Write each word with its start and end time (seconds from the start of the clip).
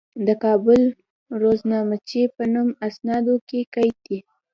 د 0.27 0.29
کابل 0.43 0.81
روزنامچې 1.41 2.23
په 2.35 2.43
نوم 2.53 2.69
اسنادو 2.87 3.35
کې 3.47 3.59
قید 3.73 3.95
دي. 4.07 4.19